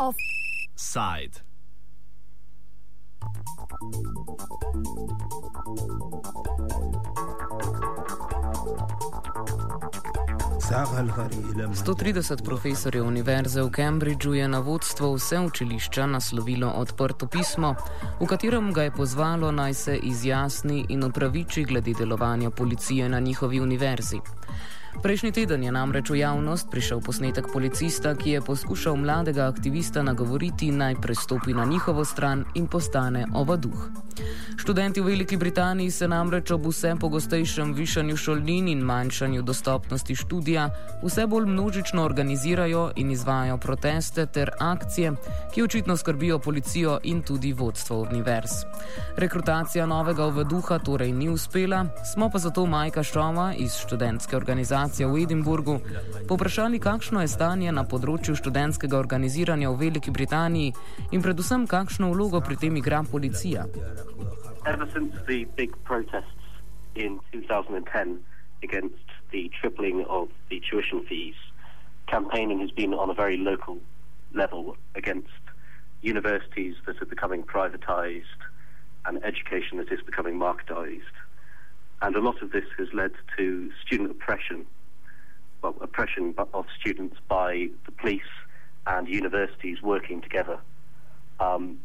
Offside. 0.00 1.44
Sto 11.74 11.94
trideset 11.94 12.44
profesorjev 12.44 13.06
univerze 13.06 13.62
v 13.62 13.70
Cambridgeu 13.70 14.34
je 14.34 14.48
na 14.48 14.58
vodstvo 14.58 15.12
vse 15.14 15.38
učilišča 15.38 16.06
naslovilo 16.06 16.70
odprto 16.70 17.26
pismo, 17.26 17.74
v 18.20 18.26
katerem 18.26 18.72
ga 18.72 18.82
je 18.82 18.90
pozvalo 18.90 19.52
naj 19.52 19.74
se 19.74 19.96
izjasni 19.96 20.86
in 20.88 21.04
opraviči 21.04 21.64
glede 21.64 21.92
delovanja 21.98 22.50
policije 22.50 23.08
na 23.08 23.20
njihovi 23.20 23.60
univerzi. 23.60 24.20
Prejšnji 24.98 25.32
teden 25.32 25.62
je 25.62 25.70
namreč 25.70 26.10
v 26.10 26.18
javnost 26.18 26.66
prišel 26.66 26.98
posnetek 26.98 27.46
policista, 27.52 28.10
ki 28.18 28.30
je 28.30 28.40
poskušal 28.42 28.98
mladega 28.98 29.46
aktivista 29.46 30.02
nagovoriti 30.02 30.72
naj 30.74 30.98
prestopi 30.98 31.54
na 31.54 31.64
njihovo 31.64 32.04
stran 32.04 32.44
in 32.54 32.66
postane 32.66 33.24
ovaduh. 33.34 33.86
Študenti 34.58 35.00
v 35.00 35.04
Veliki 35.04 35.36
Britaniji 35.36 35.90
se 35.90 36.08
namreč 36.08 36.50
ob 36.50 36.66
vse 36.66 36.92
pogostejšem 37.00 37.72
višanju 37.74 38.16
šolnin 38.16 38.68
in 38.68 38.82
manjšanju 38.82 39.42
dostopnosti 39.42 40.14
študija 40.14 40.68
vse 41.02 41.26
bolj 41.26 41.46
množično 41.46 42.04
organizirajo 42.04 42.90
in 42.96 43.10
izvajo 43.10 43.56
proteste 43.58 44.26
ter 44.26 44.50
akcije, 44.58 45.12
ki 45.54 45.62
očitno 45.62 45.96
skrbijo 45.96 46.38
policijo 46.38 46.98
in 47.02 47.22
tudi 47.22 47.52
vodstvo 47.52 48.02
univerz. 48.10 48.50
Rekrutacija 49.16 49.86
novega 49.86 50.24
ovaduha 50.24 50.78
torej 50.78 51.12
ni 51.12 51.28
uspela, 51.28 51.86
smo 52.12 52.30
pa 52.30 52.38
zato 52.38 52.66
Majka 52.66 53.02
Šova 53.02 53.54
iz 53.54 53.78
študentske 53.78 54.36
organizacije 54.36 54.79
organizacije 54.80 55.06
v 55.06 55.22
Edinburgu, 55.22 55.80
poprašali, 56.28 56.78
kakšno 56.80 57.20
je 57.20 57.28
stanje 57.28 57.72
na 57.72 57.84
področju 57.84 58.32
študentskega 58.36 58.96
organiziranja 58.96 59.68
v 59.68 59.76
Veliki 59.76 60.10
Britaniji 60.10 60.72
in 61.12 61.20
predvsem, 61.20 61.66
kakšno 61.68 62.08
vlogo 62.12 62.40
pri 62.40 62.56
tem 62.56 62.76
igra 62.76 63.02
policija. 63.04 63.66
Against 68.62 69.08
the 69.32 69.48
tripling 69.60 70.04
of 70.06 70.28
the 70.50 70.60
tuition 70.60 71.00
fees, 71.08 71.36
campaigning 72.06 72.60
has 72.60 72.70
been 72.70 72.92
on 72.92 73.08
a 73.08 73.14
very 73.14 73.38
local 73.38 73.78
level 74.34 74.76
against 74.94 75.40
universities 76.02 76.76
that 76.84 77.00
are 77.00 77.08
becoming 77.08 77.42
privatized 77.42 78.44
and 79.06 79.16
education 79.24 79.78
that 79.78 79.90
is 79.90 80.04
becoming 80.04 80.36
marketized. 80.36 81.16
And 82.02 82.16
a 82.16 82.20
lot 82.20 82.42
of 82.42 82.52
this 82.52 82.64
has 82.78 82.88
led 82.94 83.12
to 83.36 83.70
student 83.84 84.10
oppression, 84.10 84.66
well, 85.62 85.74
oppression 85.80 86.34
of 86.54 86.66
students 86.80 87.16
by 87.28 87.68
the 87.84 87.92
police 87.92 88.22
and 88.86 89.06
universities 89.06 89.82
working 89.82 90.22
together. 90.22 90.58
Um, 91.38 91.78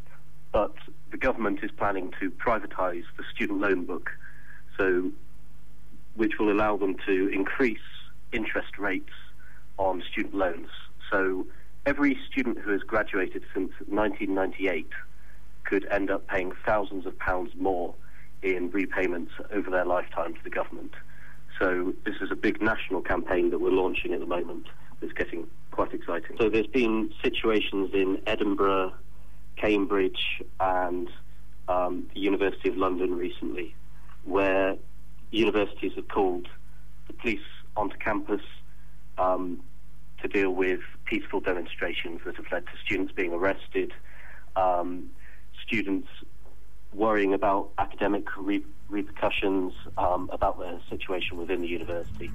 but 0.52 0.74
the 1.12 1.18
government 1.18 1.60
is 1.64 1.72
planning 1.72 2.14
to 2.20 2.32
privatise 2.32 3.04
the 3.18 3.24
student 3.34 3.60
loan 3.60 3.86
book, 3.86 4.10
so 4.78 5.12
which 6.16 6.40
will 6.40 6.50
allow 6.50 6.78
them 6.78 6.96
to 7.06 7.28
increase 7.28 7.78
interest 8.32 8.78
rates 8.78 9.12
on 9.78 10.02
student 10.10 10.34
loans. 10.34 10.70
So 11.12 11.46
every 11.86 12.18
student 12.32 12.60
who 12.60 12.72
has 12.72 12.82
graduated 12.82 13.44
since 13.54 13.72
1998 13.88 14.88
could 15.66 15.86
end 15.92 16.10
up 16.10 16.26
paying 16.28 16.54
thousands 16.66 17.06
of 17.06 17.20
pounds 17.20 17.52
more 17.58 17.94
in 18.42 18.70
repayments 18.72 19.32
over 19.52 19.70
their 19.70 19.86
lifetime 19.86 20.34
to 20.34 20.44
the 20.44 20.50
government. 20.50 20.94
So 21.60 21.94
this 22.06 22.16
is 22.22 22.32
a 22.32 22.36
big 22.36 22.62
national 22.62 23.02
campaign 23.02 23.50
that 23.52 23.60
we're 23.60 23.72
launching 23.72 24.14
at 24.14 24.20
the 24.20 24.26
moment. 24.26 24.68
It's 25.02 25.14
getting 25.14 25.48
quite 25.72 25.94
exciting. 25.94 26.38
So 26.40 26.50
there's 26.50 26.68
been 26.68 27.14
situations 27.24 27.92
in 27.94 28.22
Edinburgh, 28.28 28.94
Cambridge, 29.56 30.42
and 30.60 31.10
um, 31.68 32.08
the 32.14 32.20
University 32.20 32.70
of 32.70 32.78
London 32.78 33.16
recently, 33.16 33.76
where 34.24 34.76
universities 35.32 35.94
have 35.96 36.08
called 36.08 36.48
the 37.08 37.14
police 37.14 37.40
onto 37.76 37.98
campus 37.98 38.42
um, 39.18 39.62
to 40.22 40.28
deal 40.28 40.52
with 40.52 40.80
peaceful 41.06 41.40
demonstrations 41.40 42.22
that 42.26 42.36
have 42.36 42.46
led 42.52 42.66
to 42.66 42.72
students 42.84 43.12
being 43.14 43.34
arrested, 43.34 43.94
um, 44.56 45.10
students 45.66 46.08
worrying 46.94 47.34
about 47.34 47.72
academic 47.78 48.26
re 48.38 48.64
repercussions 48.90 49.74
um, 49.98 50.30
about 50.32 50.60
their 50.60 50.80
situation 50.90 51.38
within 51.38 51.62
the 51.62 51.68
university. 51.68 52.30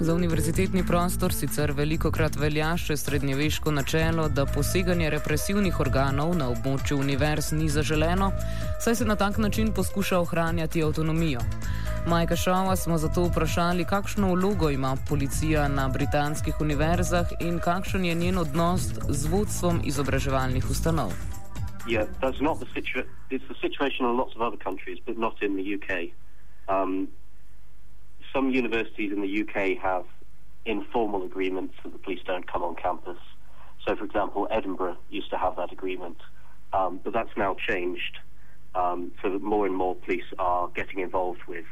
Za 0.00 0.14
univerzitetni 0.14 0.86
prostor 0.86 1.32
sicer 1.32 1.72
veliko 1.72 2.10
krat 2.10 2.36
velja 2.36 2.74
še 2.76 2.96
srednjeveško 2.96 3.72
načelo, 3.72 4.28
da 4.28 4.44
poseganje 4.46 5.10
represivnih 5.10 5.80
organov 5.80 6.34
na 6.36 6.50
območju 6.52 6.98
univerz 7.00 7.52
ni 7.56 7.68
zaželeno, 7.72 8.28
saj 8.80 8.94
se 8.94 9.04
na 9.04 9.16
tak 9.16 9.38
način 9.38 9.72
poskuša 9.72 10.18
ohranjati 10.20 10.84
avtonomijo. 10.84 11.40
Majka 12.06 12.36
Šova 12.36 12.76
smo 12.76 12.98
zato 12.98 13.24
vprašali, 13.24 13.84
kakšno 13.84 14.34
vlogo 14.34 14.70
ima 14.70 14.96
policija 15.08 15.68
na 15.68 15.88
britanskih 15.88 16.60
univerzah 16.60 17.32
in 17.40 17.58
kakšen 17.58 18.04
je 18.04 18.14
njen 18.14 18.38
odnos 18.38 18.92
z 19.08 19.32
vodstvom 19.32 19.80
izobraževalnih 19.84 20.70
ustanov. 20.70 21.16
Yeah, 21.86 22.06
that's 22.20 22.40
not 22.40 22.58
the 22.58 22.66
situation. 22.74 23.08
It's 23.30 23.44
the 23.48 23.54
situation 23.60 24.06
in 24.06 24.16
lots 24.16 24.34
of 24.34 24.42
other 24.42 24.56
countries, 24.56 24.98
but 25.04 25.16
not 25.16 25.40
in 25.40 25.56
the 25.56 25.74
UK. 25.74 26.08
Um, 26.68 27.08
some 28.34 28.50
universities 28.50 29.12
in 29.12 29.20
the 29.22 29.42
UK 29.42 29.78
have 29.80 30.04
informal 30.64 31.24
agreements 31.24 31.74
that 31.84 31.92
the 31.92 31.98
police 31.98 32.20
don't 32.26 32.50
come 32.50 32.62
on 32.64 32.74
campus. 32.74 33.18
So, 33.86 33.94
for 33.94 34.04
example, 34.04 34.48
Edinburgh 34.50 34.96
used 35.10 35.30
to 35.30 35.38
have 35.38 35.54
that 35.56 35.72
agreement, 35.72 36.16
um, 36.72 37.00
but 37.04 37.12
that's 37.12 37.30
now 37.36 37.54
changed. 37.68 38.18
Um, 38.74 39.12
so 39.22 39.30
that 39.30 39.40
more 39.40 39.64
and 39.64 39.74
more 39.74 39.94
police 39.94 40.24
are 40.38 40.68
getting 40.68 40.98
involved 40.98 41.40
with 41.48 41.64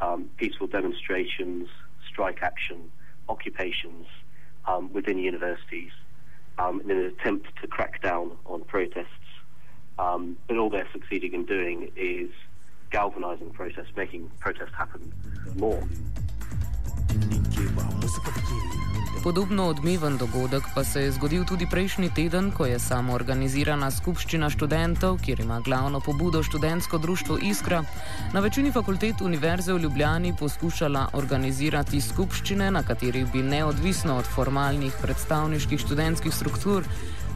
um, 0.00 0.30
peaceful 0.38 0.66
demonstrations, 0.66 1.68
strike 2.08 2.38
action, 2.42 2.90
occupations 3.28 4.06
um, 4.66 4.92
within 4.92 5.18
universities 5.18 5.92
um, 6.58 6.80
in 6.80 6.90
an 6.90 7.04
attempt 7.04 7.48
to 7.60 7.68
crack 7.68 8.02
down 8.02 8.32
on 8.46 8.64
protests 8.64 9.21
um, 9.98 10.36
but 10.48 10.56
all 10.56 10.70
they're 10.70 10.88
succeeding 10.92 11.34
in 11.34 11.44
doing 11.44 11.90
is 11.96 12.30
galvanizing 12.90 13.50
protests, 13.50 13.92
making 13.96 14.30
protests 14.38 14.74
happen 14.76 15.12
more. 15.56 15.82
Podobno 19.22 19.66
odmeven 19.68 20.16
dogodek 20.18 20.62
pa 20.74 20.84
se 20.84 21.02
je 21.02 21.12
zgodil 21.12 21.44
tudi 21.44 21.66
prejšnji 21.70 22.10
teden, 22.14 22.50
ko 22.50 22.66
je 22.66 22.78
samo 22.78 23.14
organizirana 23.14 23.90
skupščina 23.90 24.48
študentov, 24.50 25.20
kjer 25.22 25.40
ima 25.40 25.60
glavno 25.60 26.00
pobudo 26.00 26.42
študentsko 26.42 26.98
društvo 26.98 27.38
Iskra, 27.42 27.84
na 28.32 28.40
večini 28.40 28.72
fakultet 28.72 29.20
Univerze 29.20 29.72
v 29.72 29.78
Ljubljani 29.78 30.34
poskušala 30.38 31.06
organizirati 31.12 32.00
skupščine, 32.00 32.70
na 32.70 32.82
katerih 32.82 33.30
bi 33.32 33.42
neodvisno 33.42 34.16
od 34.18 34.26
formalnih 34.34 34.98
predstavniških 35.02 35.80
študentskih 35.80 36.34
struktur 36.34 36.84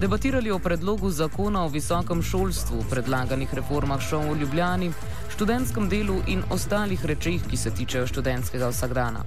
debatirali 0.01 0.51
o 0.51 0.59
predlogu 0.59 1.11
zakona 1.11 1.65
o 1.65 1.69
visokem 1.69 2.23
šolstvu, 2.23 2.85
predlaganih 2.91 3.55
reformah 3.55 4.01
šol 4.01 4.33
v 4.33 4.41
Ljubljani, 4.41 4.91
študentskem 5.37 5.89
delu 5.89 6.19
in 6.27 6.43
ostalih 6.51 7.05
rečeh, 7.05 7.47
ki 7.51 7.57
se 7.57 7.71
tičejo 7.71 8.07
študentskega 8.07 8.75
vsakdana. 8.75 9.23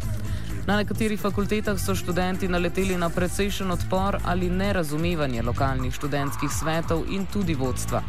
Na 0.70 0.76
nekaterih 0.78 1.18
fakultetah 1.18 1.80
so 1.82 1.96
študenti 1.98 2.48
naleteli 2.48 2.98
na 2.98 3.10
precejšen 3.10 3.72
odpor 3.74 4.20
ali 4.26 4.50
nerazumevanje 4.50 5.42
lokalnih 5.42 5.94
študentskih 5.94 6.52
svetov 6.54 7.10
in 7.10 7.26
tudi 7.26 7.56
vodstva. 7.58 8.04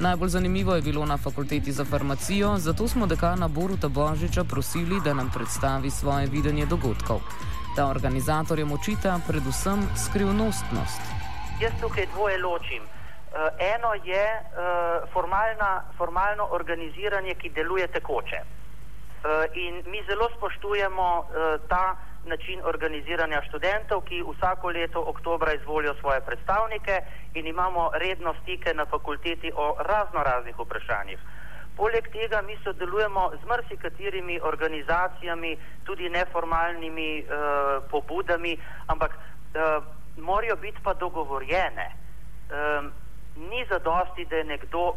Najbolj 0.00 0.28
zanimivo 0.34 0.74
je 0.74 0.82
bilo 0.82 1.06
na 1.06 1.16
fakulteti 1.16 1.72
za 1.72 1.84
farmacijo, 1.84 2.58
zato 2.58 2.88
smo 2.88 3.06
dekana 3.06 3.48
Boruta 3.48 3.88
Božiča 3.88 4.44
prosili, 4.44 5.00
da 5.04 5.14
nam 5.14 5.30
predstavi 5.30 5.90
svoje 5.90 6.26
videnje 6.26 6.66
dogodkov. 6.66 7.22
Ta 7.76 7.86
organizatorjem 7.86 8.72
očita 8.72 9.20
predvsem 9.28 9.86
skrivnostnost 9.96 11.22
jaz 11.62 11.72
tukaj 11.80 12.06
dvoje 12.14 12.38
ločim. 12.38 12.82
Uh, 12.82 13.38
eno 13.74 13.90
je 14.04 14.26
uh, 14.40 15.08
formalna, 15.12 15.82
formalno 15.98 16.48
organiziranje, 16.50 17.34
ki 17.34 17.48
deluje 17.48 17.86
tekoče. 17.88 18.40
Uh, 19.22 19.44
in 19.54 19.82
mi 19.86 20.02
zelo 20.06 20.28
spoštujemo 20.36 21.18
uh, 21.18 21.68
ta 21.68 21.96
način 22.26 22.60
organiziranja 22.64 23.42
študentov, 23.48 24.00
ki 24.00 24.22
vsako 24.22 24.70
leto 24.70 25.00
oktobra 25.06 25.52
izvolijo 25.52 25.94
svoje 26.00 26.20
predstavnike 26.20 27.00
in 27.34 27.46
imamo 27.46 27.90
redno 27.94 28.34
stike 28.42 28.74
na 28.74 28.86
fakulteti 28.86 29.52
o 29.56 29.76
razno 29.78 30.22
raznih 30.22 30.58
vprašanjih. 30.58 31.18
Poleg 31.76 32.08
tega 32.12 32.42
mi 32.42 32.56
sodelujemo 32.64 33.30
z 33.42 33.46
marsikaterimi 33.46 34.40
organizacijami, 34.42 35.56
tudi 35.84 36.08
neformalnimi 36.08 37.22
uh, 37.22 37.28
pobudami, 37.90 38.58
ampak 38.86 39.12
uh, 39.14 39.84
morajo 40.16 40.56
biti 40.56 40.78
pa 40.82 40.94
dogovorjene. 40.94 41.90
Um, 42.50 42.92
ni 43.36 43.66
zadosti, 43.70 44.24
da, 44.24 44.42
nekdo, 44.42 44.94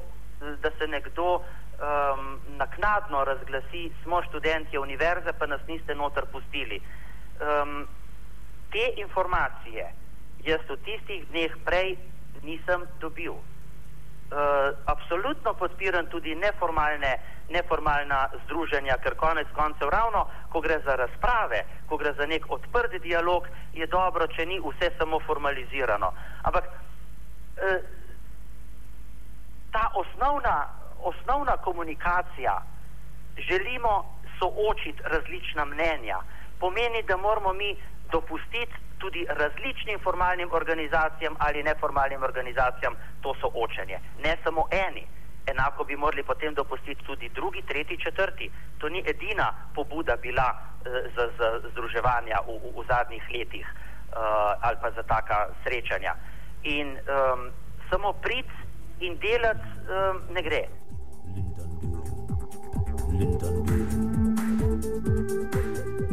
da 0.61 0.71
se 0.77 0.87
nekdo 0.87 1.43
um, 1.79 2.39
naknadno 2.57 3.23
razglasi, 3.23 3.91
smo 4.03 4.23
študenti 4.23 4.77
univerze, 4.77 5.33
pa 5.39 5.45
nas 5.45 5.61
niste 5.67 5.95
noter 5.95 6.25
pustili. 6.31 6.81
Um, 7.39 7.87
te 8.71 9.01
informacije 9.01 9.93
jaz 10.45 10.61
v 10.69 10.77
tistih 10.85 11.25
dneh 11.31 11.51
prej 11.65 11.97
nisem 12.43 12.85
dobil. 12.99 13.33
Uh, 13.33 14.73
absolutno 14.85 15.53
podpiram 15.53 16.07
tudi 16.09 16.35
neformalne, 16.35 17.13
neformalna 17.49 18.29
združenja, 18.45 18.97
ker 19.03 19.15
konec 19.15 19.47
koncev 19.53 19.89
ravno, 19.89 20.25
ko 20.49 20.61
gre 20.61 20.79
za 20.85 20.95
razprave, 20.95 21.63
ko 21.89 21.97
gre 21.97 22.13
za 22.13 22.25
nek 22.25 22.45
odprt 22.49 22.97
dialog, 23.01 23.47
je 23.73 23.85
dobro, 23.87 24.27
če 24.27 24.45
ni 24.45 24.59
vse 24.59 24.91
samo 24.97 25.19
formalizirano. 25.19 26.11
Ampak 26.43 26.65
uh, 26.65 27.77
ta 29.71 29.91
osnovna, 29.93 30.84
osnovna 31.09 31.57
komunikacija, 31.57 32.61
želimo 33.37 33.93
soočiti 34.39 35.01
različna 35.03 35.65
mnenja, 35.65 36.17
pomeni, 36.59 37.03
da 37.07 37.17
moramo 37.17 37.53
mi 37.53 37.75
dopustiti 38.11 38.73
tudi 38.97 39.25
različnim 39.29 39.99
formalnim 39.99 40.49
organizacijam 40.51 41.35
ali 41.39 41.63
neformalnim 41.63 42.23
organizacijam 42.23 42.93
to 43.21 43.35
soočenje. 43.41 43.99
Ne 44.23 44.37
samo 44.43 44.63
eni. 44.71 45.07
Enako 45.47 45.83
bi 45.83 45.95
morali 45.95 46.23
potem 46.23 46.53
dopustiti 46.53 47.03
tudi 47.03 47.29
drugi, 47.29 47.61
tretji, 47.61 47.97
četrti. 47.97 48.51
To 48.77 48.89
ni 48.89 49.03
edina 49.07 49.53
pobuda 49.75 50.15
bila 50.15 50.47
uh, 50.51 50.91
za, 51.15 51.29
za 51.37 51.69
združevanja 51.71 52.37
v, 52.47 52.51
v, 52.51 52.81
v 52.81 52.85
zadnjih 52.87 53.23
letih 53.33 53.67
uh, 53.67 54.17
ali 54.61 54.77
pa 54.81 54.91
za 54.91 55.03
taka 55.03 55.47
srečanja. 55.63 56.15
In 56.63 56.97
um, 56.97 57.51
samo 57.89 58.13
prid 58.13 58.45
in 58.99 59.19
delati 59.19 59.67
um, 59.85 60.21
ne 60.33 60.41
gre. 60.41 60.63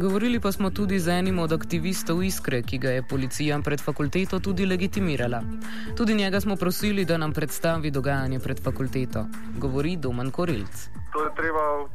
Govorili 0.03 0.39
pa 0.39 0.51
smo 0.51 0.69
tudi 0.69 0.99
z 0.99 1.07
enim 1.07 1.39
od 1.39 1.53
aktivistov 1.53 2.23
Iskre, 2.23 2.61
ki 2.61 2.77
ga 2.77 2.89
je 2.89 3.03
policija 3.09 3.59
pred 3.63 3.81
fakulteto 3.81 4.39
tudi 4.39 4.65
legitimirala. 4.65 5.41
Tudi 5.97 6.15
njega 6.15 6.41
smo 6.41 6.55
prosili, 6.55 7.05
da 7.05 7.17
nam 7.17 7.33
predstavi 7.33 7.91
dogajanje 7.91 8.39
pred 8.39 8.63
fakulteto. 8.63 9.25
Govori 9.57 9.95
Domen 9.97 10.31
Korilc. 10.31 10.89
To 11.13 11.23
je 11.23 11.31
treba 11.35 11.87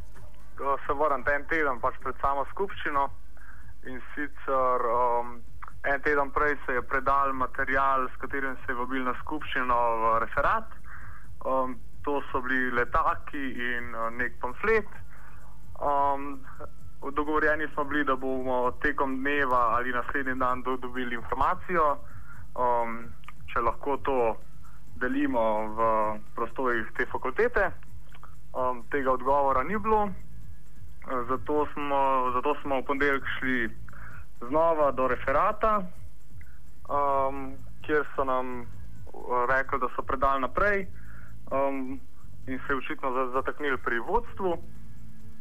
se 0.87 0.93
vrniti 0.93 1.31
en 1.31 1.45
teden 1.47 1.79
pač 1.79 1.95
pred 2.03 2.15
samo 2.21 2.45
skupščino 2.51 3.03
in 3.87 4.01
sicer 4.15 4.87
um, 4.93 5.37
en 5.83 6.01
teden 6.01 6.31
prej 6.35 6.57
se 6.65 6.73
je 6.73 6.81
predal 6.81 7.33
material, 7.33 8.09
s 8.09 8.21
katerim 8.21 8.57
se 8.65 8.71
je 8.73 8.79
vabil 8.81 9.03
na 9.03 9.13
skupščino 9.21 9.77
v 10.01 10.17
referat. 10.25 10.67
Um, 11.45 11.77
to 12.03 12.21
so 12.31 12.41
bili 12.41 12.71
letaki 12.71 13.45
in 13.53 13.95
uh, 13.95 14.09
nek 14.09 14.39
pamflet. 14.39 14.87
Um, 15.79 16.39
dogovorjeni 17.11 17.67
smo 17.73 17.83
bili, 17.83 18.03
da 18.03 18.15
bomo 18.15 18.71
tekom 18.71 19.19
dneva 19.19 19.75
ali 19.75 19.91
naslednji 19.91 20.35
dan 20.35 20.61
do, 20.61 20.77
dobili 20.77 21.15
informacijo, 21.15 21.97
um, 22.55 23.03
če 23.53 23.61
lahko 23.61 23.97
to 23.97 24.35
delimo 24.95 25.43
v 25.67 25.79
prostorih 26.35 26.87
te 26.97 27.05
fakultete. 27.05 27.71
Um, 28.53 28.83
tega 28.91 29.11
odgovora 29.11 29.63
ni 29.63 29.77
bilo, 29.77 30.09
zato 31.29 31.67
smo, 31.73 32.31
zato 32.33 32.55
smo 32.61 32.79
v 32.79 32.85
ponedeljek 32.85 33.23
šli 33.39 33.69
znova 34.47 34.91
do 34.91 35.07
referata, 35.07 35.83
um, 36.89 37.53
kjer 37.85 38.07
so 38.15 38.23
nam 38.23 38.65
rekli, 39.49 39.79
da 39.79 39.87
so 39.95 40.01
predali 40.01 40.41
naprej 40.41 40.87
um, 41.51 41.99
in 42.47 42.59
se 42.67 42.75
očitno 42.75 43.31
zataknili 43.33 43.77
pri 43.77 43.99
vodstvu. 43.99 44.57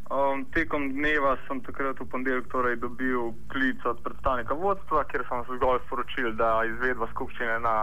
Um, 0.08 0.44
tekom 0.56 0.92
dneva 0.92 1.36
sem 1.46 1.60
takrat 1.60 2.00
v 2.00 2.08
ponedeljek 2.08 2.48
torej 2.48 2.76
dobil 2.80 3.32
klic 3.52 3.76
od 3.84 4.00
predstavnika 4.00 4.54
vodstva, 4.54 5.04
kjer 5.04 5.24
sem 5.28 5.44
se 5.44 5.56
zgolj 5.56 5.82
sporočil, 5.86 6.32
da 6.32 6.64
izvedba 6.64 7.08
skupščine 7.12 7.58
na 7.60 7.76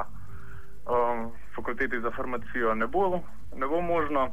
um, 0.89 1.29
fakulteti 1.55 2.01
za 2.01 2.11
farmacijo 2.11 2.73
ne 2.73 2.87
bo, 2.87 3.21
ne 3.55 3.67
bo 3.67 3.81
možno. 3.81 4.31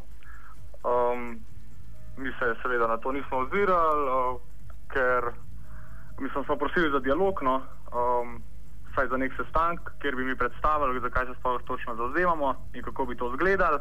Um, 0.85 1.37
mi 2.17 2.33
se 2.39 2.55
seveda 2.63 2.89
na 2.89 2.97
to 2.97 3.13
nismo 3.13 3.45
ozirali, 3.45 4.09
uh, 4.09 4.41
ker 4.89 5.33
mislim, 6.21 6.45
smo 6.45 6.57
prosili 6.57 6.91
za 6.91 7.01
dialog, 7.01 7.43
no, 7.43 7.63
um, 7.93 8.43
saj 8.95 9.09
za 9.09 9.17
nek 9.17 9.33
sestanek, 9.37 9.81
kjer 10.01 10.17
bi 10.17 10.25
mi 10.25 10.37
predstavili, 10.37 11.01
zakaj 11.01 11.27
se 11.27 11.35
sploh 11.39 11.63
točno 11.67 11.95
zauzemamo 11.97 12.55
in 12.75 12.83
kako 12.83 13.07
bi 13.07 13.17
to 13.17 13.31
izgledalo. 13.33 13.79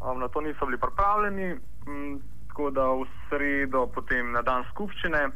Um, 0.00 0.18
na 0.18 0.28
to 0.28 0.40
niso 0.40 0.66
bili 0.66 0.78
pripravljeni. 0.78 1.52
Um, 1.86 2.20
tako 2.48 2.70
da 2.70 2.84
v 2.86 3.06
sredo, 3.28 3.86
potem 3.86 4.32
na 4.32 4.42
dan 4.42 4.64
skupščine, 4.70 5.28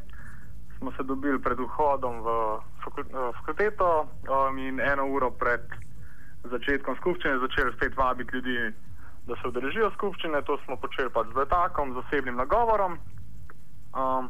smo 0.77 0.91
se 0.91 1.03
dobili 1.03 1.39
pred 1.41 1.59
vhodom 1.59 2.21
v 2.21 2.59
fakulteto 2.83 3.87
um, 4.03 4.57
in 4.57 4.79
eno 4.79 5.07
uro 5.07 5.31
pred 5.31 5.61
začetkom 6.43 6.95
skupščine 6.95 7.39
začeli 7.39 7.73
spet 7.73 7.97
vabiti 7.97 8.35
ljudi, 8.35 8.73
da 9.27 9.35
se 9.35 9.47
udeležijo 9.47 9.89
skupščine. 9.95 10.41
To 10.41 10.57
smo 10.65 10.77
počeli 10.77 11.09
pač 11.09 11.31
z 11.33 11.39
letakom, 11.39 11.93
z 11.93 12.03
osebnim 12.03 12.35
nagovorom. 12.35 12.99
Um, 13.95 14.29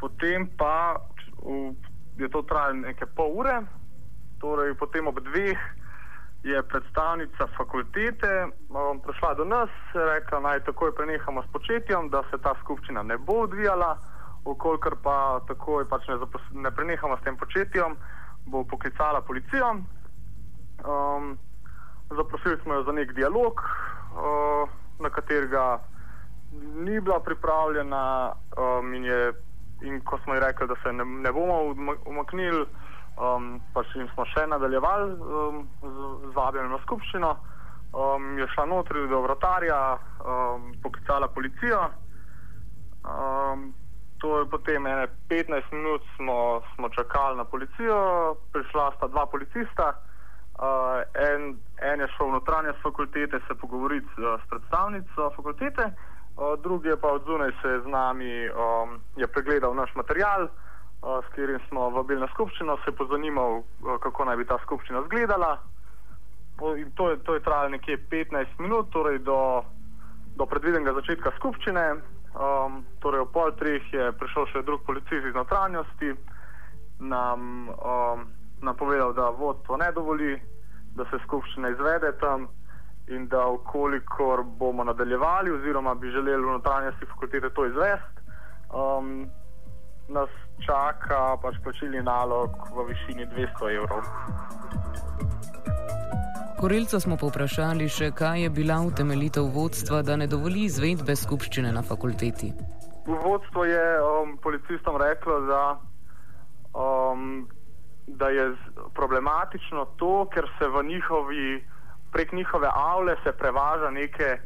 potem 0.00 0.46
pa 0.56 0.96
v, 1.42 1.74
je 2.16 2.28
to 2.30 2.42
trajalo 2.48 2.86
nekaj 2.86 3.10
pol 3.18 3.34
ure, 3.42 3.58
torej 4.42 4.74
potem 4.74 5.06
ob 5.06 5.22
dveh 5.22 5.58
je 6.42 6.62
predstavnica 6.62 7.46
fakultete 7.56 8.50
um, 8.50 8.98
prišla 9.00 9.34
do 9.34 9.44
nas 9.44 9.70
in 9.94 10.00
rekla, 10.00 10.40
naj 10.40 10.64
takoj 10.66 10.90
prenehamo 10.94 11.42
s 11.42 11.52
početjem, 11.54 12.10
da 12.10 12.22
se 12.30 12.38
ta 12.42 12.54
skupščina 12.60 13.02
ne 13.02 13.16
bo 13.18 13.46
odvijala, 13.46 13.94
ukolikor 14.44 14.98
pa 15.02 15.38
takoj 15.46 15.86
pač 15.86 16.08
ne, 16.10 16.18
ne 16.66 16.70
prenehamo 16.74 17.16
s 17.16 17.22
tem 17.22 17.38
početjem, 17.38 17.94
bo 18.50 18.64
poklicala 18.66 19.22
policijo. 19.22 19.70
Um, 20.82 21.38
zaprosili 22.10 22.58
smo 22.62 22.74
jo 22.74 22.82
za 22.82 22.92
nek 22.92 23.14
dialog, 23.14 23.62
uh, 23.62 24.66
na 24.98 25.10
katerega 25.10 25.78
ni 26.82 27.00
bila 27.00 27.20
pripravljena, 27.20 28.32
um, 28.58 28.94
in, 28.94 29.04
je, 29.04 29.32
in 29.82 30.00
ko 30.02 30.18
smo 30.24 30.34
ji 30.34 30.42
rekli, 30.42 30.66
da 30.66 30.74
se 30.82 30.92
ne, 30.92 31.04
ne 31.04 31.32
bomo 31.32 31.74
umaknili. 32.06 32.66
Um, 33.20 33.58
pa 33.74 33.82
še 33.84 34.00
jim 34.00 34.08
smo 34.14 34.24
še 34.32 34.46
nadaljevali 34.48 35.12
um, 35.20 35.58
z, 35.82 36.06
z 36.24 36.30
vabljenjem 36.36 36.72
na 36.72 36.80
skupščino. 36.86 37.32
Um, 37.92 38.38
je 38.40 38.46
šla 38.54 38.64
notri 38.70 39.04
do 39.10 39.20
vratarja, 39.26 39.98
um, 40.24 40.70
poklicala 40.80 41.28
policijo. 41.28 41.82
Um, 43.04 43.74
to 44.22 44.38
je 44.38 44.46
potem 44.48 44.86
15 45.28 45.74
minut 45.76 46.02
smo, 46.16 46.62
smo 46.74 46.88
čakali 46.88 47.36
na 47.36 47.44
policijo, 47.44 47.98
prišla 48.54 48.92
sta 48.96 49.10
dva 49.12 49.26
policista. 49.26 49.92
Uh, 50.56 51.04
en, 51.18 51.58
en 51.82 52.00
je 52.00 52.08
šel 52.16 52.30
v 52.30 52.38
notranje 52.38 52.72
fakultete 52.82 53.40
se 53.48 53.54
pogovoriti 53.60 54.06
s, 54.16 54.40
s 54.40 54.44
predstavnico 54.48 55.30
fakultete, 55.36 55.90
uh, 55.90 56.54
drugi 56.62 56.88
je 56.88 56.96
pa 56.96 57.12
od 57.12 57.24
zunaj 57.26 57.52
se 57.62 57.80
z 57.84 57.88
nami 57.92 58.48
um, 58.48 59.00
pregledal 59.34 59.74
naš 59.74 59.92
material 59.94 60.48
s 61.02 61.28
katerim 61.28 61.60
smo 61.68 61.90
vabili 61.90 62.20
na 62.20 62.28
skupščino, 62.30 62.78
se 62.84 62.92
pozanimal, 62.92 63.62
kako 64.02 64.24
naj 64.24 64.36
bi 64.36 64.46
ta 64.46 64.58
skupščina 64.62 65.02
izgledala. 65.02 65.56
To 66.58 66.76
je, 67.10 67.16
to 67.24 67.34
je 67.34 67.42
trajalo 67.42 67.68
nekje 67.74 67.98
15 68.10 68.58
minut, 68.58 68.90
torej 68.94 69.18
do, 69.18 69.64
do 70.36 70.46
predvidenega 70.46 70.94
začetka 71.00 71.32
skupščine. 71.36 71.86
Um, 72.32 72.84
torej, 73.02 73.26
ob 73.26 73.32
pol 73.34 73.50
treh 73.58 73.88
je 73.92 74.12
prišel 74.16 74.46
še 74.52 74.62
drug 74.64 74.86
policist 74.86 75.26
iz 75.26 75.34
notranjosti, 75.36 76.14
nam, 77.02 77.68
um, 77.74 78.22
nam 78.62 78.78
povedal, 78.78 79.12
da 79.12 79.28
vodstvo 79.36 79.76
ne 79.76 79.90
dovoli, 79.92 80.38
da 80.96 81.04
se 81.10 81.20
skupščina 81.26 81.74
izvede 81.74 82.14
tam 82.22 82.46
in 83.10 83.26
da, 83.28 83.42
ukolikor 83.50 84.44
bomo 84.58 84.84
nadaljevali, 84.84 85.50
oziroma 85.50 85.94
bi 85.94 86.14
želeli 86.14 86.44
v 86.44 86.56
notranjosti 86.56 87.10
fakultete 87.10 87.50
to 87.50 87.66
izvesti, 87.66 88.24
um, 88.70 89.26
nas 90.08 90.30
čaka 90.66 91.36
pač 91.42 91.58
plačilni 91.64 92.02
nalog 92.02 92.50
v 92.74 92.86
višini 92.88 93.26
200 93.26 93.76
evrov. 93.76 94.02
Korilca 96.62 97.00
smo 97.02 97.16
povprašali 97.18 97.88
še, 97.90 98.12
kaj 98.14 98.44
je 98.44 98.50
bila 98.54 98.76
utemeljitev 98.86 99.48
vodstva, 99.50 100.02
da 100.06 100.14
ne 100.16 100.28
dovoli 100.30 100.68
izvedbe 100.68 101.16
skupščine 101.18 101.72
na 101.74 101.82
fakulteti. 101.82 102.52
Vodstvo 103.06 103.64
je 103.66 103.86
um, 103.98 104.36
policistom 104.38 105.00
reklo, 105.02 105.40
da, 105.48 105.64
um, 106.78 107.48
da 108.06 108.30
je 108.30 108.44
problematično 108.94 109.84
to, 109.98 110.28
ker 110.30 110.46
se 110.60 110.68
v 110.70 110.84
njihovi, 110.86 111.48
prek 112.14 112.32
njihove 112.32 112.70
avle 112.70 113.16
se 113.24 113.32
prevaža 113.32 113.90
neke 113.90 114.36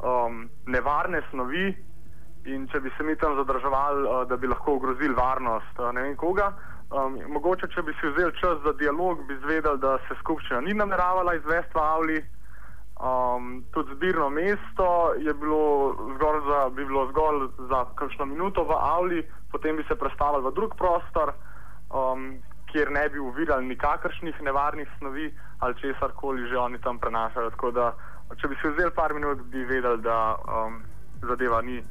um, 0.00 0.48
nevarne 0.66 1.20
snovi, 1.30 1.74
in 2.46 2.68
če 2.72 2.80
bi 2.80 2.90
se 2.96 3.02
mi 3.02 3.16
tam 3.16 3.36
zadrževali, 3.36 4.06
uh, 4.06 4.22
da 4.28 4.36
bi 4.36 4.46
lahko 4.46 4.78
ogrozili 4.78 5.14
varnost 5.14 5.78
uh, 5.78 5.92
ne 5.94 6.02
vem 6.02 6.16
koga. 6.16 6.52
Um, 6.86 7.18
mogoče, 7.34 7.66
če 7.74 7.82
bi 7.82 7.92
si 7.98 8.06
vzeli 8.12 8.32
čas 8.38 8.60
za 8.62 8.72
dialog, 8.78 9.24
bi 9.26 9.34
izvedeli, 9.34 9.78
da 9.82 9.96
se 10.06 10.14
skupščina 10.20 10.60
ni 10.62 10.74
nameravala 10.78 11.34
izvesti 11.34 11.74
v 11.74 11.82
Avli. 11.82 12.18
Um, 12.96 13.64
tudi 13.74 13.96
zbirno 13.96 14.28
mesto 14.30 15.12
je 15.18 15.34
bilo 15.34 15.96
zgolj 16.14 16.38
za, 16.46 16.60
bi 16.76 16.84
bilo 16.86 17.08
zgolj 17.10 17.48
za 17.72 17.84
kakšno 17.98 18.28
minuto 18.30 18.64
v 18.64 18.78
Avli, 18.78 19.24
potem 19.50 19.76
bi 19.76 19.84
se 19.88 19.98
prestavili 19.98 20.46
v 20.46 20.54
drug 20.54 20.76
prostor, 20.78 21.34
um, 21.90 22.38
kjer 22.70 22.94
ne 22.94 23.08
bi 23.08 23.18
uvirali 23.18 23.66
nikakršnih 23.66 24.40
nevarnih 24.42 24.88
snovi 24.98 25.28
ali 25.58 25.74
česar 25.82 26.14
koli 26.14 26.46
že 26.48 26.56
oni 26.58 26.78
tam 26.78 26.98
prenašajo. 26.98 27.50
Tako 27.50 27.70
da, 27.70 27.90
če 28.40 28.48
bi 28.48 28.56
se 28.62 28.70
vzeli 28.70 28.94
par 28.94 29.14
minut, 29.14 29.42
bi 29.50 29.64
vedeli, 29.64 30.02
da 30.06 30.36
um, 30.38 30.80
zadeva 31.26 31.60
ni 31.62 31.82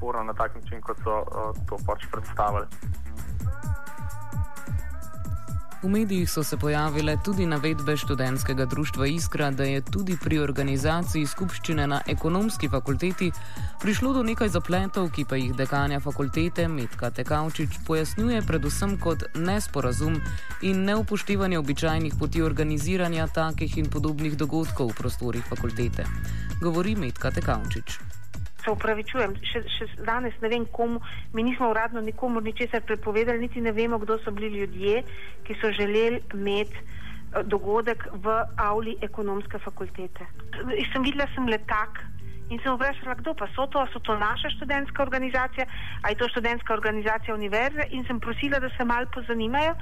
sporna 0.00 0.22
na 0.22 0.32
tak 0.32 0.54
način, 0.54 0.80
kot 0.80 0.96
so 1.04 1.20
uh, 1.20 1.52
to 1.68 1.76
pač 1.86 2.08
predstavili. 2.12 2.66
V 5.82 5.88
medijih 5.88 6.30
so 6.30 6.42
se 6.44 6.56
pojavile 6.56 7.16
tudi 7.24 7.46
navedbe 7.46 7.96
študentskega 7.96 8.64
društva 8.64 9.06
Iskra, 9.06 9.50
da 9.50 9.64
je 9.64 9.80
tudi 9.80 10.16
pri 10.24 10.38
organizaciji 10.38 11.26
skupščine 11.26 11.86
na 11.86 12.00
ekonomski 12.06 12.68
fakulteti 12.68 13.30
prišlo 13.80 14.12
do 14.12 14.22
nekaj 14.22 14.48
zapletov, 14.48 15.08
ki 15.10 15.24
pa 15.24 15.36
jih 15.36 15.54
dekanja 15.56 16.00
fakultete 16.00 16.68
Metka 16.68 17.10
Tekavčič 17.10 17.80
pojasnjuje 17.86 18.42
predvsem 18.42 18.98
kot 19.00 19.24
nesporazum 19.34 20.20
in 20.62 20.84
neupoštevanje 20.84 21.58
običajnih 21.58 22.14
poti 22.20 22.42
organiziranja 22.42 23.26
takih 23.26 23.78
in 23.78 23.90
podobnih 23.90 24.36
dogodkov 24.36 24.92
v 24.92 25.00
prostorih 25.00 25.44
fakultete. 25.48 26.04
Govori 26.60 26.96
Metka 26.96 27.30
Tekavčič 27.30 28.19
se 28.64 28.70
upravičujem, 28.70 29.34
še, 29.50 29.62
še 29.76 29.88
danes 30.06 30.36
ne 30.42 30.50
vem 30.52 30.66
komu, 30.74 31.00
mi 31.34 31.44
nismo 31.46 31.70
uradno 31.70 32.00
nikomu 32.04 32.40
ničesar 32.44 32.84
prepovedali, 32.86 33.42
niti 33.46 33.60
ne 33.60 33.72
vemo, 33.72 33.98
kdo 33.98 34.18
so 34.24 34.32
bili 34.36 34.60
ljudje, 34.60 35.02
ki 35.46 35.58
so 35.60 35.72
želeli 35.76 36.22
imeti 36.34 36.76
eh, 36.76 37.42
dogodek 37.44 38.06
v 38.12 38.38
avli 38.56 38.96
ekonomske 39.02 39.58
fakultete. 39.64 40.28
In 40.76 40.86
sem 40.92 41.04
videla, 41.06 41.28
sem 41.34 41.48
letak. 41.48 42.04
In 42.50 42.58
sem 42.58 42.74
vprašala, 42.74 43.14
kdo 43.20 43.30
pa 43.38 43.46
so 43.54 43.68
to, 43.70 43.78
so 43.92 44.00
to 44.02 44.16
naša 44.18 44.50
študentska 44.56 45.02
organizacija, 45.04 45.66
ali 46.02 46.16
je 46.16 46.18
to 46.18 46.28
študentska 46.32 46.74
organizacija 46.74 47.34
univerze. 47.34 47.86
In 47.94 48.02
sem 48.08 48.18
prosila, 48.18 48.58
da 48.58 48.70
se 48.74 48.84
malo 48.84 49.06
pozanimajo, 49.14 49.76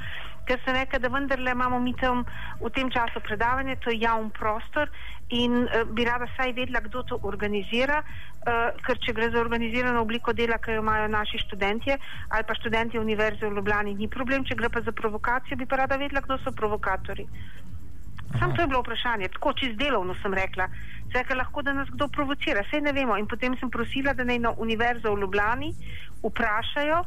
ker 0.49 0.61
sem 0.64 0.75
rekla, 0.75 0.99
da 0.99 1.11
vendarle 1.12 1.52
imamo 1.52 1.78
mi 1.85 1.93
tam 2.00 2.25
v 2.62 2.71
tem 2.73 2.88
času 2.90 3.21
predavanje, 3.21 3.76
to 3.85 3.93
je 3.93 4.00
javn 4.00 4.31
prostor 4.38 4.88
in 5.28 5.69
uh, 5.69 5.85
bi 5.93 6.09
rada 6.09 6.26
saj 6.37 6.55
vedela, 6.57 6.81
kdo 6.81 7.02
to 7.05 7.21
organizira, 7.28 8.00
uh, 8.00 8.73
ker 8.87 8.97
če 9.05 9.12
gre 9.12 9.28
za 9.35 9.43
organizirano 9.45 10.00
obliko 10.07 10.33
dela, 10.33 10.57
ki 10.59 10.78
jo 10.78 10.83
imajo 10.85 11.12
naši 11.12 11.43
študentje 11.45 11.99
ali 12.33 12.49
pa 12.49 12.57
študenti 12.57 12.99
univerze 12.99 13.45
v 13.45 13.61
Ljubljani, 13.61 13.95
ni 13.95 14.09
problem, 14.09 14.49
če 14.49 14.57
gre 14.57 14.73
pa 14.73 14.81
za 14.81 14.93
provokacijo, 14.93 15.61
bi 15.61 15.69
pa 15.69 15.85
rada 15.85 16.00
vedela, 16.00 16.25
kdo 16.25 16.40
so 16.40 16.52
provokatori. 16.57 17.28
Sam 18.38 18.55
to 18.55 18.62
je 18.62 18.69
bilo 18.69 18.81
vprašanje, 18.81 19.28
tako 19.33 19.52
čez 19.57 19.76
delovno 19.76 20.14
sem 20.23 20.35
rekla. 20.35 20.69
Zdaj, 21.09 21.37
lahko 21.37 21.62
da 21.62 21.73
nas 21.73 21.88
kdo 21.88 22.09
provocira, 22.09 22.61
vse 22.67 22.81
ne 22.85 22.93
vemo. 22.93 23.17
In 23.17 23.26
potem 23.26 23.57
sem 23.57 23.71
prosila, 23.71 24.12
da 24.12 24.25
naj 24.25 24.38
na 24.38 24.52
univerzo 24.61 25.14
v 25.14 25.21
Ljubljani 25.23 25.71
vprašajo, 26.23 26.99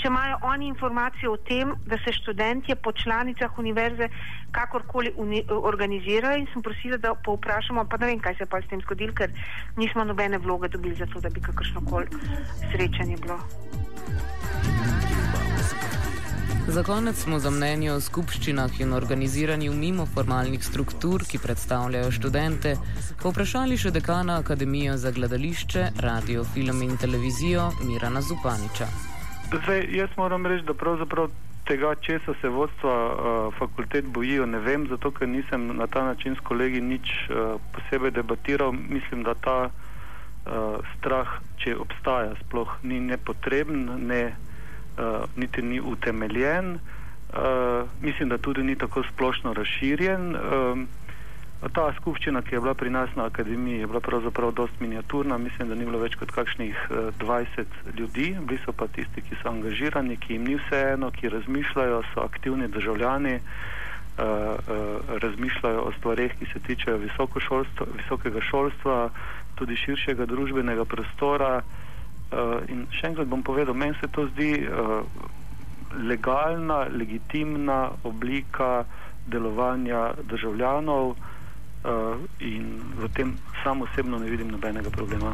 če 0.00 0.08
imajo 0.08 0.38
oni 0.42 0.68
informacije 0.68 1.30
o 1.30 1.36
tem, 1.36 1.74
da 1.86 1.98
se 2.04 2.12
študentje 2.12 2.76
po 2.76 2.92
članicah 2.92 3.58
univerze 3.58 4.08
kakorkoli 4.50 5.12
uni 5.16 5.42
organizirajo. 5.48 6.38
In 6.38 6.46
sem 6.52 6.62
prosila, 6.62 6.96
da 6.96 7.14
povprašamo, 7.14 7.84
pa 7.90 7.96
ne 7.96 8.12
vem, 8.12 8.20
kaj 8.20 8.34
se 8.34 8.44
je 8.44 8.50
pa 8.50 8.60
s 8.62 8.70
tem 8.70 8.80
zgodilo, 8.80 9.14
ker 9.16 9.32
nismo 9.76 10.04
nobene 10.04 10.38
vloge 10.38 10.68
dobili 10.68 10.94
za 10.94 11.06
to, 11.12 11.20
da 11.20 11.28
bi 11.28 11.40
kakršno 11.40 11.84
koli 11.90 12.06
srečanje 12.72 13.16
bilo. 13.22 13.40
Za 16.68 16.82
konec 16.82 17.16
smo 17.16 17.38
za 17.38 17.50
mnenje 17.50 17.92
o 17.92 18.00
skupščinah 18.00 18.80
in 18.80 18.92
organiziranju 18.92 19.72
mimo 19.72 20.06
formalnih 20.06 20.64
struktur, 20.64 21.22
ki 21.22 21.38
predstavljajo 21.38 22.10
študente, 22.10 22.74
povprašali 23.22 23.78
še 23.78 23.94
dekana 23.94 24.40
Akademije 24.42 24.98
za 24.98 25.14
gledališče, 25.14 25.90
radio, 26.02 26.44
film 26.44 26.82
in 26.82 26.96
televizijo 26.98 27.70
Mirana 27.84 28.20
Zupaniča. 28.20 29.15
Zdaj, 29.52 29.86
jaz 29.90 30.10
moram 30.16 30.46
reči, 30.46 30.64
da 30.66 30.74
pravzaprav 30.74 31.28
tega, 31.64 31.94
česa 31.94 32.34
se 32.40 32.48
vodstva 32.48 32.94
uh, 33.06 33.54
fakultet 33.58 34.04
bojijo, 34.04 34.46
ne 34.46 34.58
vem, 34.58 34.86
zato 34.88 35.10
ker 35.10 35.28
nisem 35.28 35.76
na 35.76 35.86
ta 35.86 36.04
način 36.04 36.34
s 36.34 36.40
kolegi 36.40 36.80
nič 36.80 37.10
uh, 37.30 37.60
posebej 37.72 38.10
debatiral. 38.10 38.72
Mislim, 38.72 39.22
da 39.22 39.34
ta 39.34 39.58
uh, 39.66 40.78
strah, 40.96 41.38
če 41.58 41.76
obstaja, 41.76 42.34
sploh 42.46 42.74
ni 42.82 43.00
nepotreben. 43.00 43.86
Ne 44.06 44.36
uh, 44.98 45.24
niti 45.36 45.62
ni 45.62 45.80
utemeljen, 45.80 46.74
uh, 46.74 47.88
mislim, 48.02 48.28
da 48.28 48.38
tudi 48.38 48.62
ni 48.62 48.76
tako 48.76 49.02
splošno 49.02 49.52
razširjen. 49.52 50.36
Uh, 50.36 50.78
ta 51.72 51.86
skupščina, 51.96 52.42
ki 52.42 52.56
je 52.56 52.60
bila 52.60 52.74
pri 52.74 52.90
nas 52.90 53.12
na 53.16 53.28
akademiji, 53.30 53.80
je 53.80 53.86
bila 53.86 54.00
pravzaprav 54.00 54.52
dost 54.52 54.80
miniaturna, 54.80 55.38
mislim, 55.38 55.68
da 55.68 55.74
ni 55.74 55.86
bilo 55.88 55.98
več 55.98 56.18
kot 56.20 56.34
kakšnih 56.34 56.76
uh, 56.90 57.08
20 57.22 57.78
ljudi, 57.98 58.28
bili 58.42 58.60
so 58.64 58.72
pa 58.72 58.88
tisti, 58.88 59.24
ki 59.24 59.38
so 59.42 59.48
angažirani, 59.52 60.16
ki 60.16 60.36
jim 60.36 60.44
ni 60.44 60.58
vseeno, 60.60 61.10
ki 61.10 61.32
razmišljajo, 61.32 62.02
so 62.12 62.26
aktivni 62.26 62.68
državljani. 62.68 63.40
Uh, 64.16 64.22
uh, 64.24 65.16
razmišljajo 65.20 65.80
o 65.84 65.90
stvarih, 65.98 66.32
ki 66.38 66.46
se 66.48 66.60
tičejo 66.64 66.96
visokega 66.96 68.40
šolstva, 68.40 69.10
tudi 69.60 69.76
širšega 69.76 70.24
družbenega 70.24 70.86
prostora. 70.88 71.58
Uh, 71.60 71.82
Uh, 72.26 72.58
in 72.66 72.88
še 72.90 73.12
enkrat 73.12 73.28
bom 73.30 73.44
povedal, 73.46 73.76
meni 73.78 73.94
se 74.00 74.08
to 74.10 74.24
zdi 74.32 74.66
uh, 74.66 75.06
legalna, 76.10 76.88
legitimna 76.90 77.92
oblika 78.02 78.82
delovanja 79.30 80.10
državljanov 80.26 81.14
uh, 81.86 82.18
in 82.40 82.82
v 82.98 83.08
tem 83.14 83.38
sam 83.62 83.82
osebno 83.82 84.18
ne 84.18 84.30
vidim 84.30 84.48
nobenega 84.48 84.90
problema. 84.90 85.32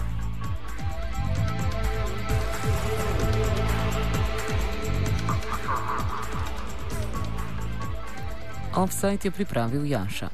Offside 8.74 9.18
je 9.24 9.30
pripravil 9.30 9.84
Jaša. 9.84 10.28